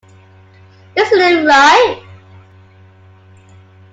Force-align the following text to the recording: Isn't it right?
Isn't 0.95 1.19
it 1.21 1.45
right? 1.45 2.03